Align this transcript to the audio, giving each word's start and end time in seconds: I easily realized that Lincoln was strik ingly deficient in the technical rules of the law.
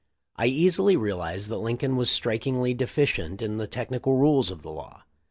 I 0.35 0.47
easily 0.47 0.97
realized 0.97 1.47
that 1.49 1.59
Lincoln 1.59 1.95
was 1.95 2.09
strik 2.09 2.51
ingly 2.51 2.75
deficient 2.75 3.39
in 3.39 3.57
the 3.57 3.67
technical 3.67 4.15
rules 4.17 4.49
of 4.49 4.63
the 4.63 4.71
law. 4.71 5.03